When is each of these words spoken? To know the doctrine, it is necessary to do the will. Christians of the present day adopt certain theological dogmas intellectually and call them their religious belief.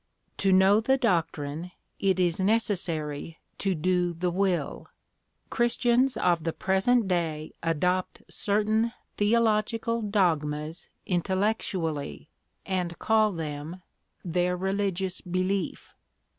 To 0.37 0.51
know 0.51 0.79
the 0.79 0.97
doctrine, 0.97 1.73
it 1.99 2.19
is 2.19 2.39
necessary 2.39 3.37
to 3.59 3.75
do 3.75 4.13
the 4.15 4.31
will. 4.31 4.87
Christians 5.51 6.17
of 6.17 6.43
the 6.43 6.51
present 6.53 7.07
day 7.07 7.53
adopt 7.61 8.23
certain 8.27 8.93
theological 9.17 10.01
dogmas 10.01 10.89
intellectually 11.05 12.29
and 12.65 12.97
call 12.97 13.31
them 13.31 13.83
their 14.25 14.57
religious 14.57 15.21
belief. 15.21 15.93